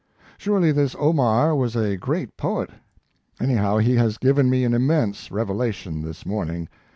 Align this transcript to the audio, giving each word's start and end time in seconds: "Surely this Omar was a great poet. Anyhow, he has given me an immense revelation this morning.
"Surely 0.39 0.71
this 0.71 0.95
Omar 0.99 1.55
was 1.55 1.75
a 1.75 1.95
great 1.95 2.35
poet. 2.35 2.71
Anyhow, 3.39 3.77
he 3.77 3.97
has 3.97 4.17
given 4.17 4.49
me 4.49 4.63
an 4.63 4.73
immense 4.73 5.29
revelation 5.31 6.01
this 6.01 6.25
morning. 6.25 6.67